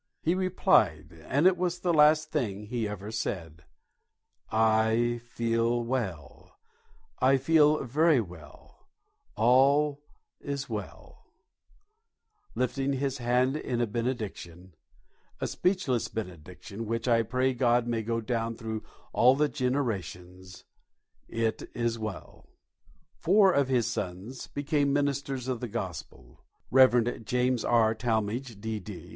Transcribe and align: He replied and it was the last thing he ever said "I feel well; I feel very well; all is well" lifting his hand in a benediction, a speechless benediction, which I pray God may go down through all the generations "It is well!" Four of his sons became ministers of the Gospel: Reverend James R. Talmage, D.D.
He 0.23 0.33
replied 0.33 1.15
and 1.27 1.45
it 1.45 1.55
was 1.57 1.77
the 1.81 1.93
last 1.93 2.31
thing 2.31 2.65
he 2.65 2.87
ever 2.87 3.11
said 3.11 3.65
"I 4.51 5.21
feel 5.23 5.83
well; 5.83 6.57
I 7.19 7.37
feel 7.37 7.83
very 7.83 8.19
well; 8.19 8.87
all 9.35 10.01
is 10.39 10.67
well" 10.67 11.27
lifting 12.55 12.93
his 12.93 13.19
hand 13.19 13.55
in 13.55 13.79
a 13.79 13.85
benediction, 13.85 14.73
a 15.39 15.45
speechless 15.45 16.07
benediction, 16.07 16.87
which 16.87 17.07
I 17.07 17.21
pray 17.21 17.53
God 17.53 17.85
may 17.85 18.01
go 18.01 18.19
down 18.21 18.55
through 18.55 18.81
all 19.13 19.35
the 19.35 19.47
generations 19.49 20.63
"It 21.27 21.69
is 21.75 21.99
well!" 21.99 22.49
Four 23.19 23.51
of 23.53 23.67
his 23.67 23.85
sons 23.85 24.47
became 24.47 24.93
ministers 24.93 25.47
of 25.47 25.59
the 25.59 25.67
Gospel: 25.67 26.43
Reverend 26.71 27.27
James 27.27 27.63
R. 27.63 27.93
Talmage, 27.93 28.59
D.D. 28.59 29.09